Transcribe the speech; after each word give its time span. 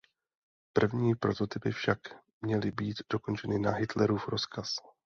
První 0.73 1.15
prototypy 1.15 1.71
však 1.71 1.99
měly 2.41 2.71
být 2.71 2.97
dokončeny 3.11 3.59
na 3.59 3.71
Hitlerův 3.71 4.27
rozkaz. 4.27 4.75